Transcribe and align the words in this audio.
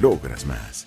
logras 0.00 0.44
más. 0.46 0.86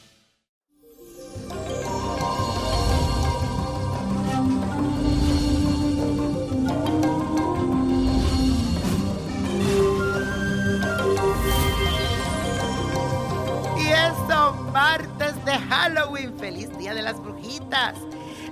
Y 13.78 13.88
eso, 13.88 14.54
martes 14.72 15.46
de 15.46 15.58
Halloween. 15.70 16.38
Feliz 16.38 16.78
Día 16.78 16.94
de 16.94 17.02
las 17.02 17.22
Brujitas. 17.22 17.96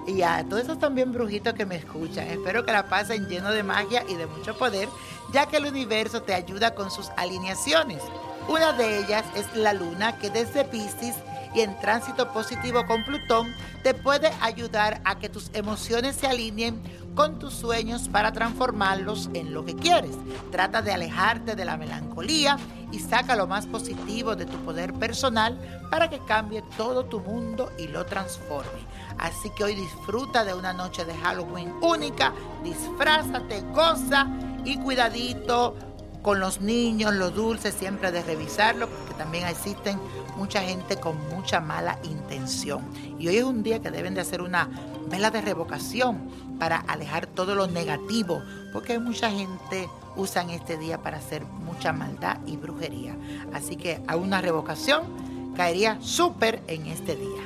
Y 0.07 0.21
a 0.21 0.43
todos 0.47 0.63
esos 0.63 0.79
también 0.79 1.11
brujitos 1.11 1.53
que 1.53 1.65
me 1.65 1.77
escuchan, 1.77 2.27
espero 2.27 2.63
que 2.63 2.71
la 2.71 2.87
pasen 2.87 3.27
lleno 3.27 3.51
de 3.51 3.63
magia 3.63 4.03
y 4.07 4.13
de 4.13 4.27
mucho 4.27 4.55
poder, 4.55 4.87
ya 5.33 5.47
que 5.47 5.57
el 5.57 5.65
universo 5.65 6.21
te 6.21 6.35
ayuda 6.35 6.75
con 6.75 6.91
sus 6.91 7.09
alineaciones. 7.17 8.03
Una 8.47 8.73
de 8.73 8.99
ellas 8.99 9.25
es 9.35 9.55
la 9.55 9.73
luna 9.73 10.17
que 10.19 10.29
desde 10.29 10.65
Pisces 10.65 11.15
y 11.55 11.61
en 11.61 11.79
tránsito 11.79 12.31
positivo 12.31 12.85
con 12.85 13.03
Plutón 13.03 13.55
te 13.81 13.93
puede 13.93 14.31
ayudar 14.41 15.01
a 15.03 15.17
que 15.17 15.29
tus 15.29 15.49
emociones 15.53 16.15
se 16.15 16.27
alineen 16.27 16.79
con 17.15 17.39
tus 17.39 17.53
sueños 17.53 18.07
para 18.09 18.33
transformarlos 18.33 19.29
en 19.33 19.53
lo 19.53 19.65
que 19.65 19.75
quieres. 19.75 20.15
Trata 20.51 20.81
de 20.83 20.91
alejarte 20.91 21.55
de 21.55 21.65
la 21.65 21.77
melancolía 21.77 22.57
y 22.91 22.99
saca 22.99 23.35
lo 23.35 23.47
más 23.47 23.65
positivo 23.65 24.35
de 24.35 24.45
tu 24.45 24.57
poder 24.57 24.93
personal 24.93 25.57
para 25.89 26.09
que 26.09 26.19
cambie 26.19 26.63
todo 26.77 27.05
tu 27.05 27.21
mundo 27.21 27.71
y 27.79 27.87
lo 27.87 28.05
transforme. 28.05 28.85
Así 29.17 29.49
que 29.57 29.63
hoy 29.63 29.75
disfruta 29.75 30.43
de 30.43 30.53
una 30.53 30.73
noche 30.73 31.03
de 31.03 31.15
Halloween 31.15 31.73
única, 31.81 32.31
disfrázate, 32.63 33.61
goza 33.73 34.27
y 34.65 34.77
cuidadito 34.77 35.75
con 36.25 36.39
los 36.39 36.59
niños, 36.59 37.13
los 37.13 37.35
dulces, 37.35 37.75
siempre 37.75 38.11
de 38.11 38.23
revisarlo, 38.23 38.89
porque 38.89 39.13
también 39.13 39.45
existen 39.45 39.99
mucha 40.35 40.63
gente 40.63 40.99
con 40.99 41.15
mucha 41.29 41.61
mala 41.61 41.99
intención. 42.01 42.81
Y 43.19 43.27
hoy 43.27 43.37
es 43.37 43.43
un 43.43 43.61
día 43.61 43.79
que 43.79 43.91
deben 43.91 44.15
de 44.15 44.21
hacer 44.21 44.41
una 44.41 44.67
vela 45.07 45.29
de 45.29 45.43
revocación 45.43 46.27
para 46.57 46.77
alejar 46.77 47.27
todo 47.27 47.53
lo 47.53 47.67
negativo, 47.67 48.41
porque 48.73 48.97
mucha 48.97 49.29
gente 49.29 49.87
usan 50.15 50.49
este 50.49 50.77
día 50.79 50.97
para 50.97 51.17
hacer 51.17 51.45
mucha 51.45 51.93
maldad 51.93 52.39
y 52.47 52.57
brujería. 52.57 53.15
Así 53.53 53.75
que 53.75 54.01
a 54.07 54.15
una 54.15 54.41
revocación 54.41 55.53
caería 55.55 55.99
súper 56.01 56.63
en 56.65 56.87
este 56.87 57.15
día. 57.15 57.43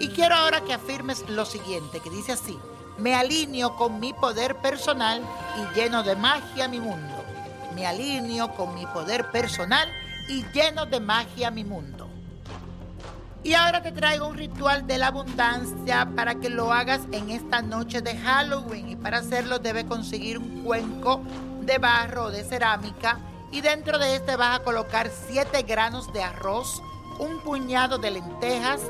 Y 0.00 0.08
quiero 0.08 0.34
ahora 0.34 0.62
que 0.62 0.74
afirmes 0.74 1.22
lo 1.28 1.46
siguiente, 1.46 2.00
que 2.00 2.10
dice 2.10 2.32
así, 2.32 2.58
me 2.98 3.14
alineo 3.14 3.76
con 3.76 4.00
mi 4.00 4.12
poder 4.12 4.56
personal 4.56 5.22
y 5.56 5.78
lleno 5.78 6.02
de 6.02 6.16
magia 6.16 6.66
mi 6.66 6.80
mundo 6.80 7.17
me 7.74 7.86
alineo 7.86 8.54
con 8.54 8.74
mi 8.74 8.86
poder 8.86 9.30
personal 9.30 9.88
y 10.28 10.44
lleno 10.52 10.86
de 10.86 11.00
magia 11.00 11.50
mi 11.50 11.64
mundo. 11.64 12.08
Y 13.42 13.54
ahora 13.54 13.82
te 13.82 13.92
traigo 13.92 14.26
un 14.26 14.36
ritual 14.36 14.86
de 14.86 14.98
la 14.98 15.06
abundancia 15.06 16.08
para 16.16 16.34
que 16.34 16.50
lo 16.50 16.72
hagas 16.72 17.02
en 17.12 17.30
esta 17.30 17.62
noche 17.62 18.02
de 18.02 18.16
Halloween. 18.16 18.90
Y 18.90 18.96
para 18.96 19.18
hacerlo 19.18 19.58
debes 19.58 19.84
conseguir 19.84 20.38
un 20.38 20.64
cuenco 20.64 21.22
de 21.62 21.78
barro 21.78 22.24
o 22.24 22.30
de 22.30 22.42
cerámica. 22.44 23.20
Y 23.50 23.60
dentro 23.60 23.98
de 23.98 24.16
este 24.16 24.36
vas 24.36 24.58
a 24.58 24.62
colocar 24.62 25.08
7 25.28 25.62
granos 25.62 26.12
de 26.12 26.22
arroz, 26.22 26.82
un 27.18 27.40
puñado 27.40 27.96
de 27.96 28.10
lentejas, 28.10 28.82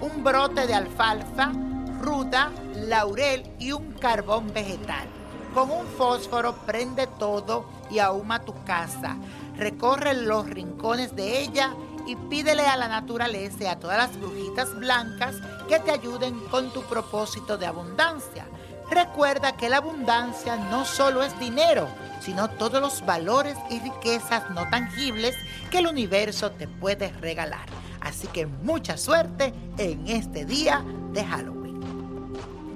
un 0.00 0.22
brote 0.24 0.66
de 0.66 0.74
alfalfa, 0.74 1.52
ruda, 2.00 2.50
laurel 2.74 3.50
y 3.58 3.72
un 3.72 3.92
carbón 3.92 4.52
vegetal. 4.52 5.06
Con 5.54 5.70
un 5.70 5.86
fósforo 5.86 6.54
prende 6.66 7.06
todo 7.06 7.66
y 7.90 7.98
ahuma 7.98 8.40
tu 8.40 8.54
casa. 8.64 9.16
Recorre 9.56 10.14
los 10.14 10.48
rincones 10.48 11.14
de 11.14 11.42
ella 11.42 11.74
y 12.06 12.16
pídele 12.16 12.66
a 12.66 12.76
la 12.76 12.88
naturaleza 12.88 13.64
y 13.64 13.66
a 13.66 13.78
todas 13.78 13.98
las 13.98 14.18
brujitas 14.18 14.74
blancas 14.74 15.36
que 15.68 15.78
te 15.78 15.90
ayuden 15.90 16.38
con 16.50 16.72
tu 16.72 16.82
propósito 16.82 17.58
de 17.58 17.66
abundancia. 17.66 18.46
Recuerda 18.90 19.56
que 19.56 19.68
la 19.68 19.78
abundancia 19.78 20.56
no 20.56 20.84
solo 20.84 21.22
es 21.22 21.38
dinero, 21.38 21.88
sino 22.20 22.48
todos 22.50 22.80
los 22.80 23.04
valores 23.04 23.56
y 23.70 23.80
riquezas 23.80 24.50
no 24.50 24.68
tangibles 24.68 25.34
que 25.70 25.78
el 25.78 25.86
universo 25.86 26.50
te 26.50 26.68
puede 26.68 27.10
regalar. 27.12 27.66
Así 28.00 28.26
que 28.28 28.46
mucha 28.46 28.96
suerte 28.96 29.54
en 29.78 30.06
este 30.08 30.44
día 30.44 30.84
de 31.12 31.24
Halloween. 31.24 31.80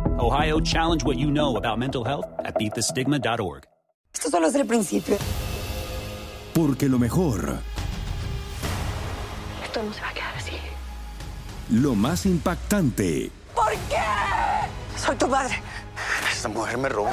Ohio, 0.19 0.59
challenge 0.59 1.03
what 1.03 1.17
you 1.17 1.31
know 1.31 1.55
about 1.57 1.79
mental 1.79 2.03
health 2.03 2.25
at 2.45 2.55
beatthestigma.org. 2.57 3.63
Esto 4.13 4.29
solo 4.29 4.47
es 4.47 4.55
el 4.55 4.65
principio. 4.67 5.17
Porque 6.53 6.87
lo 6.89 6.99
mejor, 6.99 7.59
Esto 9.63 9.81
no 9.83 9.93
se 9.93 10.01
va 10.01 10.09
a 10.09 10.13
quedar 10.13 10.35
así. 10.35 10.51
lo 11.69 11.95
más 11.95 12.25
impactante, 12.25 13.31
¿Por 13.55 13.71
qué? 13.89 14.01
Soy 14.97 15.15
tu 15.15 15.27
madre. 15.27 15.55
Esta 16.31 16.49
mujer 16.49 16.77
me 16.77 16.89
robó. 16.89 17.09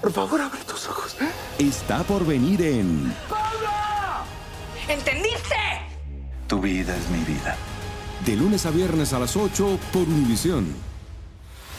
Por 0.00 0.12
favor, 0.12 0.40
abre 0.40 0.60
tus 0.62 0.88
ojos. 0.88 1.16
está 1.58 2.02
por 2.04 2.24
venir 2.24 2.62
en 2.62 3.12
¿Entendiste? 4.88 5.56
Tu 6.46 6.60
vida 6.60 6.96
es 6.96 7.10
mi 7.10 7.18
vida. 7.24 7.56
de 8.24 8.36
lunes 8.36 8.64
a 8.66 8.70
viernes 8.70 9.12
a 9.12 9.18
las 9.18 9.36
8 9.36 9.78
por 9.92 10.02
Univisión. 10.02 10.87